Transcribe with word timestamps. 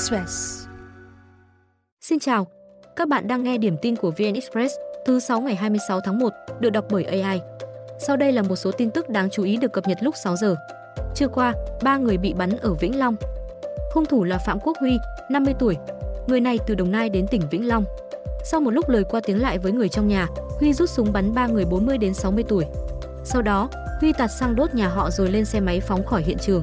Express. 0.00 0.66
Xin 2.00 2.18
chào, 2.18 2.46
các 2.96 3.08
bạn 3.08 3.28
đang 3.28 3.42
nghe 3.42 3.58
điểm 3.58 3.76
tin 3.82 3.96
của 3.96 4.10
VN 4.10 4.34
Express 4.34 4.74
thứ 5.06 5.20
6 5.20 5.40
ngày 5.40 5.54
26 5.54 6.00
tháng 6.00 6.18
1, 6.18 6.32
được 6.60 6.70
đọc 6.70 6.84
bởi 6.90 7.04
AI. 7.04 7.40
Sau 7.98 8.16
đây 8.16 8.32
là 8.32 8.42
một 8.42 8.56
số 8.56 8.70
tin 8.72 8.90
tức 8.90 9.08
đáng 9.08 9.30
chú 9.30 9.42
ý 9.42 9.56
được 9.56 9.72
cập 9.72 9.88
nhật 9.88 9.98
lúc 10.00 10.14
6 10.24 10.36
giờ. 10.36 10.56
Trưa 11.14 11.28
qua, 11.28 11.54
ba 11.82 11.96
người 11.96 12.18
bị 12.18 12.32
bắn 12.32 12.50
ở 12.50 12.74
Vĩnh 12.74 12.98
Long. 12.98 13.16
Hung 13.94 14.06
thủ 14.06 14.24
là 14.24 14.38
Phạm 14.38 14.58
Quốc 14.60 14.76
Huy, 14.80 14.98
50 15.30 15.54
tuổi. 15.58 15.76
Người 16.26 16.40
này 16.40 16.58
từ 16.66 16.74
Đồng 16.74 16.90
Nai 16.90 17.08
đến 17.08 17.26
tỉnh 17.30 17.42
Vĩnh 17.50 17.68
Long. 17.68 17.84
Sau 18.44 18.60
một 18.60 18.70
lúc 18.70 18.88
lời 18.88 19.04
qua 19.10 19.20
tiếng 19.24 19.42
lại 19.42 19.58
với 19.58 19.72
người 19.72 19.88
trong 19.88 20.08
nhà, 20.08 20.26
Huy 20.58 20.72
rút 20.72 20.90
súng 20.90 21.12
bắn 21.12 21.34
ba 21.34 21.46
người 21.46 21.64
40 21.64 21.98
đến 21.98 22.14
60 22.14 22.44
tuổi. 22.48 22.64
Sau 23.24 23.42
đó, 23.42 23.68
Huy 24.00 24.12
tạt 24.12 24.30
sang 24.40 24.56
đốt 24.56 24.74
nhà 24.74 24.88
họ 24.88 25.10
rồi 25.10 25.30
lên 25.30 25.44
xe 25.44 25.60
máy 25.60 25.80
phóng 25.80 26.06
khỏi 26.06 26.22
hiện 26.22 26.38
trường. 26.38 26.62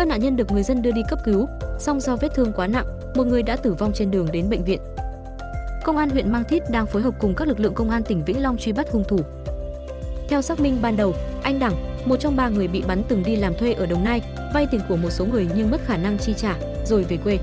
Các 0.00 0.06
nạn 0.06 0.20
nhân 0.20 0.36
được 0.36 0.50
người 0.50 0.62
dân 0.62 0.82
đưa 0.82 0.90
đi 0.90 1.02
cấp 1.08 1.18
cứu, 1.24 1.48
song 1.78 2.00
do 2.00 2.16
vết 2.16 2.28
thương 2.34 2.52
quá 2.52 2.66
nặng, 2.66 2.86
một 3.14 3.26
người 3.26 3.42
đã 3.42 3.56
tử 3.56 3.74
vong 3.74 3.92
trên 3.94 4.10
đường 4.10 4.28
đến 4.32 4.50
bệnh 4.50 4.64
viện. 4.64 4.80
Công 5.84 5.96
an 5.96 6.10
huyện 6.10 6.32
Mang 6.32 6.44
Thít 6.44 6.62
đang 6.70 6.86
phối 6.86 7.02
hợp 7.02 7.14
cùng 7.18 7.34
các 7.34 7.48
lực 7.48 7.60
lượng 7.60 7.74
công 7.74 7.90
an 7.90 8.02
tỉnh 8.02 8.24
Vĩnh 8.24 8.42
Long 8.42 8.56
truy 8.56 8.72
bắt 8.72 8.86
hung 8.90 9.04
thủ. 9.04 9.18
Theo 10.28 10.42
xác 10.42 10.60
minh 10.60 10.78
ban 10.82 10.96
đầu, 10.96 11.14
anh 11.42 11.58
Đẳng, 11.58 11.74
một 12.04 12.16
trong 12.16 12.36
ba 12.36 12.48
người 12.48 12.68
bị 12.68 12.82
bắn 12.86 13.02
từng 13.08 13.22
đi 13.22 13.36
làm 13.36 13.54
thuê 13.54 13.72
ở 13.72 13.86
Đồng 13.86 14.04
Nai, 14.04 14.22
vay 14.54 14.66
tiền 14.70 14.80
của 14.88 14.96
một 14.96 15.10
số 15.10 15.24
người 15.24 15.48
nhưng 15.56 15.70
mất 15.70 15.80
khả 15.86 15.96
năng 15.96 16.18
chi 16.18 16.34
trả, 16.36 16.56
rồi 16.86 17.04
về 17.04 17.16
quê. 17.16 17.38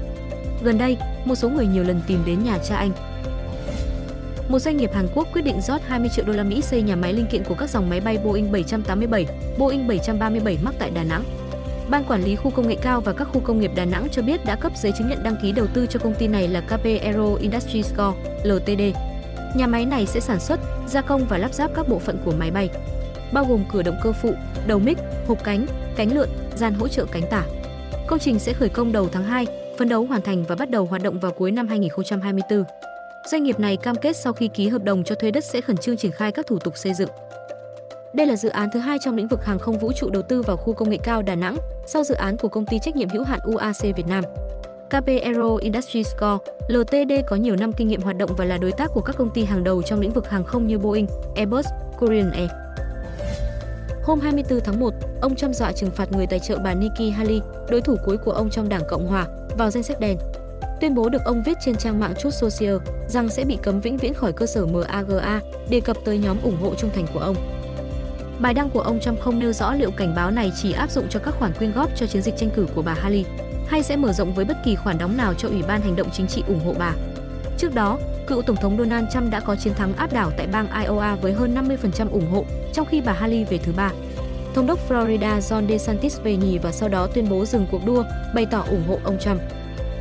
Gần 0.63 0.77
đây, 0.77 0.97
một 1.25 1.35
số 1.35 1.49
người 1.49 1.67
nhiều 1.67 1.83
lần 1.83 2.01
tìm 2.07 2.19
đến 2.25 2.43
nhà 2.43 2.57
cha 2.57 2.75
anh. 2.75 2.91
Một 4.49 4.59
doanh 4.59 4.77
nghiệp 4.77 4.93
Hàn 4.93 5.07
Quốc 5.15 5.27
quyết 5.33 5.41
định 5.41 5.61
rót 5.61 5.81
20 5.87 6.09
triệu 6.15 6.25
đô 6.25 6.33
la 6.33 6.43
Mỹ 6.43 6.61
xây 6.61 6.81
nhà 6.81 6.95
máy 6.95 7.13
linh 7.13 7.27
kiện 7.27 7.43
của 7.43 7.55
các 7.55 7.69
dòng 7.69 7.89
máy 7.89 7.99
bay 7.99 8.17
Boeing 8.23 8.51
787, 8.51 9.25
Boeing 9.57 9.87
737 9.87 10.57
mắc 10.63 10.75
tại 10.79 10.91
Đà 10.91 11.03
Nẵng. 11.03 11.23
Ban 11.89 12.03
quản 12.03 12.23
lý 12.23 12.35
khu 12.35 12.51
công 12.51 12.67
nghệ 12.67 12.75
cao 12.81 13.01
và 13.01 13.13
các 13.13 13.27
khu 13.33 13.39
công 13.39 13.59
nghiệp 13.59 13.71
Đà 13.75 13.85
Nẵng 13.85 14.07
cho 14.11 14.21
biết 14.21 14.45
đã 14.45 14.55
cấp 14.55 14.71
giấy 14.75 14.91
chứng 14.97 15.07
nhận 15.09 15.23
đăng 15.23 15.35
ký 15.41 15.51
đầu 15.51 15.67
tư 15.67 15.85
cho 15.89 15.99
công 15.99 16.13
ty 16.13 16.27
này 16.27 16.47
là 16.47 16.61
KP 16.61 16.83
Aero 17.01 17.35
Industries 17.39 17.93
Co. 17.95 18.13
Ltd. 18.43 18.81
Nhà 19.55 19.67
máy 19.67 19.85
này 19.85 20.05
sẽ 20.05 20.19
sản 20.19 20.39
xuất, 20.39 20.59
gia 20.87 21.01
công 21.01 21.25
và 21.25 21.37
lắp 21.37 21.53
ráp 21.53 21.71
các 21.75 21.89
bộ 21.89 21.99
phận 21.99 22.17
của 22.25 22.31
máy 22.31 22.51
bay, 22.51 22.69
bao 23.33 23.45
gồm 23.45 23.63
cửa 23.71 23.81
động 23.81 23.97
cơ 24.03 24.11
phụ, 24.11 24.33
đầu 24.67 24.79
mic, 24.79 24.97
hộp 25.27 25.43
cánh, 25.43 25.65
cánh 25.95 26.15
lượn, 26.15 26.29
gian 26.55 26.73
hỗ 26.73 26.87
trợ 26.87 27.05
cánh 27.11 27.23
tả. 27.29 27.43
Công 28.07 28.19
trình 28.19 28.39
sẽ 28.39 28.53
khởi 28.53 28.69
công 28.69 28.91
đầu 28.91 29.09
tháng 29.11 29.23
2, 29.23 29.47
phấn 29.77 29.89
đấu 29.89 30.05
hoàn 30.05 30.21
thành 30.21 30.43
và 30.43 30.55
bắt 30.55 30.69
đầu 30.69 30.85
hoạt 30.85 31.03
động 31.03 31.19
vào 31.19 31.31
cuối 31.31 31.51
năm 31.51 31.67
2024. 31.67 32.63
Doanh 33.31 33.43
nghiệp 33.43 33.59
này 33.59 33.77
cam 33.77 33.95
kết 33.95 34.17
sau 34.17 34.33
khi 34.33 34.47
ký 34.47 34.67
hợp 34.67 34.83
đồng 34.83 35.03
cho 35.03 35.15
thuê 35.15 35.31
đất 35.31 35.45
sẽ 35.45 35.61
khẩn 35.61 35.77
trương 35.77 35.97
triển 35.97 36.11
khai 36.11 36.31
các 36.31 36.47
thủ 36.47 36.59
tục 36.59 36.77
xây 36.77 36.93
dựng. 36.93 37.09
Đây 38.17 38.27
là 38.27 38.35
dự 38.35 38.49
án 38.49 38.69
thứ 38.71 38.79
hai 38.79 38.99
trong 38.99 39.15
lĩnh 39.15 39.27
vực 39.27 39.45
hàng 39.45 39.59
không 39.59 39.77
vũ 39.77 39.91
trụ 39.91 40.09
đầu 40.09 40.21
tư 40.21 40.41
vào 40.41 40.57
khu 40.57 40.73
công 40.73 40.89
nghệ 40.89 40.97
cao 41.03 41.21
Đà 41.21 41.35
Nẵng, 41.35 41.57
sau 41.85 42.03
dự 42.03 42.15
án 42.15 42.37
của 42.37 42.47
công 42.47 42.65
ty 42.65 42.79
trách 42.79 42.95
nhiệm 42.95 43.09
hữu 43.09 43.23
hạn 43.23 43.39
UAC 43.43 43.81
Việt 43.81 44.07
Nam. 44.07 44.23
KP 44.87 45.07
Aero 45.23 45.55
Industries 45.55 46.15
Co. 46.17 46.39
Ltd 46.67 47.11
có 47.27 47.35
nhiều 47.35 47.55
năm 47.55 47.73
kinh 47.73 47.87
nghiệm 47.87 48.01
hoạt 48.01 48.17
động 48.17 48.31
và 48.37 48.45
là 48.45 48.57
đối 48.57 48.71
tác 48.71 48.91
của 48.93 49.01
các 49.01 49.15
công 49.17 49.29
ty 49.29 49.43
hàng 49.43 49.63
đầu 49.63 49.81
trong 49.81 49.99
lĩnh 49.99 50.11
vực 50.11 50.29
hàng 50.29 50.43
không 50.43 50.67
như 50.67 50.77
Boeing, 50.77 51.07
Airbus, 51.35 51.65
Korean 51.99 52.31
Air. 52.31 52.49
Hôm 54.03 54.19
24 54.19 54.59
tháng 54.59 54.79
1, 54.79 54.93
ông 55.21 55.35
Trump 55.35 55.55
dọa 55.55 55.71
trừng 55.71 55.91
phạt 55.91 56.11
người 56.11 56.27
tài 56.27 56.39
trợ 56.39 56.57
bà 56.63 56.73
Nikki 56.73 57.13
Haley, 57.15 57.41
đối 57.69 57.81
thủ 57.81 57.95
cuối 58.05 58.17
của 58.17 58.31
ông 58.31 58.49
trong 58.49 58.69
Đảng 58.69 58.83
Cộng 58.89 59.07
hòa, 59.07 59.27
vào 59.57 59.69
danh 59.69 59.83
sách 59.83 59.99
đen. 59.99 60.17
Tuyên 60.81 60.95
bố 60.95 61.09
được 61.09 61.21
ông 61.25 61.43
viết 61.45 61.57
trên 61.65 61.75
trang 61.75 61.99
mạng 61.99 62.13
Truth 62.19 62.33
Social 62.33 62.77
rằng 63.07 63.29
sẽ 63.29 63.43
bị 63.43 63.57
cấm 63.63 63.81
vĩnh 63.81 63.97
viễn 63.97 64.13
khỏi 64.13 64.33
cơ 64.33 64.45
sở 64.45 64.65
MAGA, 64.65 65.41
đề 65.69 65.79
cập 65.81 65.97
tới 66.05 66.17
nhóm 66.17 66.37
ủng 66.43 66.57
hộ 66.61 66.75
trung 66.75 66.89
thành 66.95 67.05
của 67.13 67.19
ông. 67.19 67.35
Bài 68.39 68.53
đăng 68.53 68.69
của 68.69 68.81
ông 68.81 68.99
Trump 68.99 69.19
không 69.19 69.39
nêu 69.39 69.53
rõ 69.53 69.73
liệu 69.73 69.91
cảnh 69.91 70.15
báo 70.15 70.31
này 70.31 70.51
chỉ 70.61 70.71
áp 70.71 70.91
dụng 70.91 71.05
cho 71.09 71.19
các 71.19 71.35
khoản 71.39 71.53
quyên 71.53 71.71
góp 71.71 71.89
cho 71.95 72.05
chiến 72.05 72.21
dịch 72.21 72.37
tranh 72.37 72.49
cử 72.55 72.67
của 72.75 72.81
bà 72.81 72.93
Haley 72.93 73.25
hay 73.67 73.83
sẽ 73.83 73.95
mở 73.95 74.13
rộng 74.13 74.33
với 74.33 74.45
bất 74.45 74.57
kỳ 74.65 74.75
khoản 74.75 74.97
đóng 74.97 75.17
nào 75.17 75.33
cho 75.33 75.47
Ủy 75.47 75.61
ban 75.67 75.81
hành 75.81 75.95
động 75.95 76.09
chính 76.13 76.27
trị 76.27 76.43
ủng 76.47 76.59
hộ 76.65 76.73
bà. 76.79 76.93
Trước 77.57 77.73
đó, 77.73 77.97
cựu 78.27 78.41
Tổng 78.41 78.55
thống 78.55 78.77
Donald 78.77 79.05
Trump 79.13 79.31
đã 79.31 79.39
có 79.39 79.55
chiến 79.55 79.73
thắng 79.73 79.93
áp 79.93 80.13
đảo 80.13 80.31
tại 80.37 80.47
bang 80.47 80.67
Iowa 80.67 81.15
với 81.15 81.33
hơn 81.33 81.55
50% 81.55 82.09
ủng 82.09 82.31
hộ, 82.31 82.45
trong 82.73 82.85
khi 82.85 83.01
bà 83.01 83.13
Haley 83.13 83.43
về 83.43 83.57
thứ 83.57 83.71
ba. 83.77 83.91
Thống 84.55 84.67
đốc 84.67 84.89
Florida 84.89 85.39
Ron 85.39 85.67
DeSantis 85.67 86.21
về 86.23 86.35
nhì 86.35 86.57
và 86.57 86.71
sau 86.71 86.89
đó 86.89 87.07
tuyên 87.07 87.29
bố 87.29 87.45
dừng 87.45 87.67
cuộc 87.71 87.85
đua, 87.85 88.03
bày 88.35 88.45
tỏ 88.51 88.65
ủng 88.69 88.83
hộ 88.87 88.99
ông 89.03 89.19
Trump. 89.19 89.41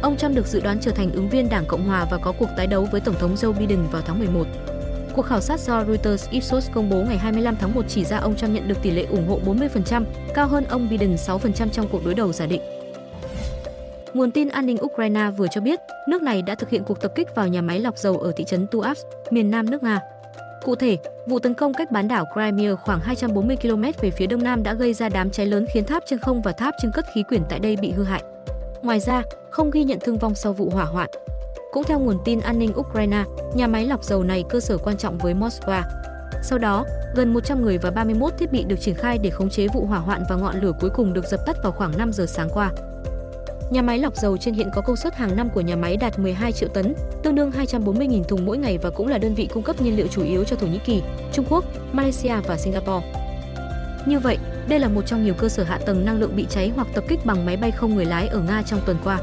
Ông 0.02 0.16
Trump 0.16 0.36
được 0.36 0.46
dự 0.46 0.60
đoán 0.60 0.78
trở 0.80 0.90
thành 0.90 1.12
ứng 1.12 1.28
viên 1.28 1.48
Đảng 1.48 1.66
Cộng 1.66 1.84
hòa 1.84 2.06
và 2.10 2.18
có 2.18 2.32
cuộc 2.32 2.48
tái 2.56 2.66
đấu 2.66 2.88
với 2.92 3.00
Tổng 3.00 3.18
thống 3.18 3.34
Joe 3.34 3.52
Biden 3.52 3.86
vào 3.92 4.02
tháng 4.02 4.18
11. 4.18 4.46
Cuộc 5.16 5.26
khảo 5.26 5.40
sát 5.40 5.60
do 5.60 5.84
Reuters 5.84 6.30
Ipsos 6.30 6.70
công 6.72 6.90
bố 6.90 6.96
ngày 6.96 7.18
25 7.18 7.56
tháng 7.56 7.74
1 7.74 7.82
chỉ 7.88 8.04
ra 8.04 8.18
ông 8.18 8.36
Trump 8.36 8.54
nhận 8.54 8.68
được 8.68 8.82
tỷ 8.82 8.90
lệ 8.90 9.06
ủng 9.10 9.28
hộ 9.28 9.40
40%, 9.46 10.04
cao 10.34 10.46
hơn 10.46 10.64
ông 10.68 10.88
Biden 10.88 11.14
6% 11.14 11.68
trong 11.68 11.88
cuộc 11.88 12.04
đối 12.04 12.14
đầu 12.14 12.32
giả 12.32 12.46
định. 12.46 12.62
Nguồn 14.14 14.30
tin 14.30 14.48
an 14.48 14.66
ninh 14.66 14.78
Ukraine 14.84 15.30
vừa 15.36 15.46
cho 15.50 15.60
biết, 15.60 15.80
nước 16.08 16.22
này 16.22 16.42
đã 16.42 16.54
thực 16.54 16.70
hiện 16.70 16.84
cuộc 16.84 17.00
tập 17.00 17.12
kích 17.14 17.34
vào 17.34 17.48
nhà 17.48 17.62
máy 17.62 17.80
lọc 17.80 17.98
dầu 17.98 18.18
ở 18.18 18.32
thị 18.36 18.44
trấn 18.44 18.66
Tuapse, 18.66 19.02
miền 19.30 19.50
nam 19.50 19.70
nước 19.70 19.82
Nga. 19.82 20.00
Cụ 20.64 20.74
thể, 20.74 20.98
vụ 21.26 21.38
tấn 21.38 21.54
công 21.54 21.74
cách 21.74 21.90
bán 21.90 22.08
đảo 22.08 22.24
Crimea 22.32 22.74
khoảng 22.74 23.00
240 23.00 23.56
km 23.56 23.82
về 24.00 24.10
phía 24.10 24.26
đông 24.26 24.42
nam 24.42 24.62
đã 24.62 24.74
gây 24.74 24.94
ra 24.94 25.08
đám 25.08 25.30
cháy 25.30 25.46
lớn 25.46 25.66
khiến 25.72 25.84
tháp 25.84 26.02
chân 26.06 26.18
không 26.18 26.42
và 26.42 26.52
tháp 26.52 26.74
chân 26.82 26.90
cất 26.94 27.06
khí 27.14 27.22
quyển 27.28 27.42
tại 27.48 27.58
đây 27.58 27.76
bị 27.76 27.90
hư 27.90 28.04
hại. 28.04 28.22
Ngoài 28.82 29.00
ra, 29.00 29.22
không 29.50 29.70
ghi 29.70 29.84
nhận 29.84 29.98
thương 30.00 30.18
vong 30.18 30.34
sau 30.34 30.52
vụ 30.52 30.70
hỏa 30.70 30.84
hoạn. 30.84 31.10
Cũng 31.70 31.84
theo 31.84 31.98
nguồn 31.98 32.18
tin 32.24 32.40
an 32.40 32.58
ninh 32.58 32.72
Ukraine, 32.76 33.24
nhà 33.54 33.66
máy 33.66 33.84
lọc 33.84 34.04
dầu 34.04 34.22
này 34.22 34.44
cơ 34.48 34.60
sở 34.60 34.78
quan 34.78 34.96
trọng 34.96 35.18
với 35.18 35.34
Moscow. 35.34 35.82
Sau 36.42 36.58
đó, 36.58 36.84
gần 37.14 37.34
100 37.34 37.62
người 37.62 37.78
và 37.78 37.90
31 37.90 38.32
thiết 38.38 38.52
bị 38.52 38.64
được 38.64 38.80
triển 38.80 38.94
khai 38.94 39.18
để 39.18 39.30
khống 39.30 39.50
chế 39.50 39.66
vụ 39.74 39.86
hỏa 39.86 39.98
hoạn 39.98 40.22
và 40.28 40.36
ngọn 40.36 40.60
lửa 40.60 40.72
cuối 40.80 40.90
cùng 40.90 41.12
được 41.12 41.24
dập 41.26 41.40
tắt 41.46 41.56
vào 41.62 41.72
khoảng 41.72 41.98
5 41.98 42.12
giờ 42.12 42.26
sáng 42.26 42.48
qua. 42.54 42.70
Nhà 43.70 43.82
máy 43.82 43.98
lọc 43.98 44.16
dầu 44.16 44.36
trên 44.36 44.54
hiện 44.54 44.70
có 44.74 44.80
công 44.80 44.96
suất 44.96 45.14
hàng 45.14 45.36
năm 45.36 45.48
của 45.54 45.60
nhà 45.60 45.76
máy 45.76 45.96
đạt 45.96 46.18
12 46.18 46.52
triệu 46.52 46.68
tấn, 46.68 46.94
tương 47.22 47.34
đương 47.34 47.50
240.000 47.50 48.24
thùng 48.24 48.44
mỗi 48.44 48.58
ngày 48.58 48.78
và 48.78 48.90
cũng 48.90 49.08
là 49.08 49.18
đơn 49.18 49.34
vị 49.34 49.48
cung 49.54 49.62
cấp 49.62 49.80
nhiên 49.80 49.96
liệu 49.96 50.06
chủ 50.06 50.22
yếu 50.22 50.44
cho 50.44 50.56
Thổ 50.56 50.66
Nhĩ 50.66 50.78
Kỳ, 50.78 51.02
Trung 51.32 51.44
Quốc, 51.50 51.64
Malaysia 51.92 52.34
và 52.46 52.56
Singapore. 52.56 53.06
Như 54.06 54.18
vậy, 54.18 54.38
đây 54.68 54.78
là 54.78 54.88
một 54.88 55.06
trong 55.06 55.24
nhiều 55.24 55.34
cơ 55.34 55.48
sở 55.48 55.62
hạ 55.62 55.78
tầng 55.86 56.04
năng 56.04 56.20
lượng 56.20 56.36
bị 56.36 56.46
cháy 56.50 56.72
hoặc 56.76 56.88
tập 56.94 57.04
kích 57.08 57.26
bằng 57.26 57.46
máy 57.46 57.56
bay 57.56 57.70
không 57.70 57.94
người 57.94 58.04
lái 58.04 58.28
ở 58.28 58.40
Nga 58.40 58.62
trong 58.62 58.80
tuần 58.86 58.96
qua. 59.04 59.20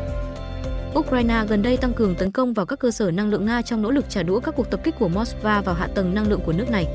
Ukraine 0.99 1.45
gần 1.47 1.61
đây 1.61 1.77
tăng 1.77 1.93
cường 1.93 2.15
tấn 2.15 2.31
công 2.31 2.53
vào 2.53 2.65
các 2.65 2.79
cơ 2.79 2.91
sở 2.91 3.11
năng 3.11 3.29
lượng 3.29 3.45
Nga 3.45 3.61
trong 3.61 3.81
nỗ 3.81 3.91
lực 3.91 4.05
trả 4.09 4.23
đũa 4.23 4.39
các 4.39 4.55
cuộc 4.57 4.69
tập 4.69 4.79
kích 4.83 4.95
của 4.99 5.09
Moscow 5.09 5.61
vào 5.61 5.75
hạ 5.75 5.87
tầng 5.95 6.15
năng 6.15 6.27
lượng 6.27 6.39
của 6.45 6.53
nước 6.53 6.69
này. 6.71 6.87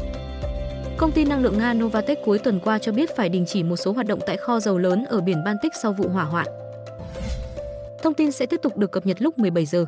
Công 0.97 1.13
ty 1.13 1.25
năng 1.25 1.43
lượng 1.43 1.59
Nga 1.59 1.75
Novatek 1.75 2.19
cuối 2.25 2.39
tuần 2.39 2.61
qua 2.61 2.79
cho 2.79 2.93
biết 2.93 3.17
phải 3.17 3.29
đình 3.29 3.45
chỉ 3.47 3.63
một 3.63 3.77
số 3.77 3.93
hoạt 3.93 4.07
động 4.07 4.19
tại 4.27 4.37
kho 4.37 4.61
dầu 4.61 4.79
lớn 4.79 5.05
ở 5.05 5.21
biển 5.21 5.45
Baltic 5.45 5.73
sau 5.83 5.93
vụ 5.93 6.09
hỏa 6.09 6.25
hoạn. 6.25 6.47
Thông 8.03 8.15
tin 8.15 8.33
sẽ 8.33 8.47
tiếp 8.47 8.61
tục 8.63 8.77
được 8.77 8.93
cập 8.93 9.07
nhật 9.07 9.23
lúc 9.23 9.39
17 9.39 9.67
giờ. 9.67 9.87